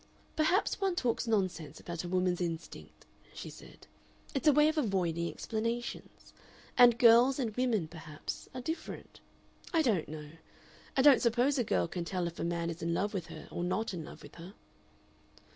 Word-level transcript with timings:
"Perhaps 0.35 0.81
one 0.81 0.95
talks 0.95 1.27
nonsense 1.27 1.79
about 1.79 2.03
a 2.03 2.07
woman's 2.07 2.41
instinct," 2.41 3.05
she 3.35 3.51
said. 3.51 3.85
"It's 4.33 4.47
a 4.47 4.51
way 4.51 4.67
of 4.67 4.75
avoiding 4.79 5.29
explanations. 5.29 6.33
And 6.75 6.97
girls 6.97 7.37
and 7.37 7.55
women, 7.55 7.87
perhaps, 7.87 8.49
are 8.55 8.61
different. 8.61 9.19
I 9.71 9.83
don't 9.83 10.09
know. 10.09 10.31
I 10.97 11.03
don't 11.03 11.21
suppose 11.21 11.59
a 11.59 11.63
girl 11.63 11.87
can 11.87 12.03
tell 12.03 12.25
if 12.25 12.39
a 12.39 12.43
man 12.43 12.71
is 12.71 12.81
in 12.81 12.95
love 12.95 13.13
with 13.13 13.27
her 13.27 13.47
or 13.51 13.63
not 13.63 13.93
in 13.93 14.03
love 14.03 14.23
with 14.23 14.33
her." 14.41 14.55